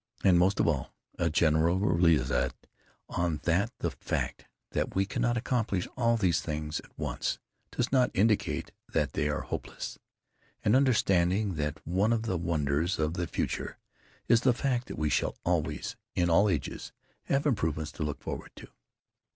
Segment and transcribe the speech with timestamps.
[0.23, 2.55] And, most of all, a general realization
[3.43, 7.37] that the fact that we cannot accomplish all these things at once
[7.69, 9.99] does not indicate that they are hopeless;
[10.65, 13.77] an understanding that one of the wonders of the future
[14.27, 16.91] is the fact that we shall always, in all ages,
[17.25, 18.69] have improvements to look forward to.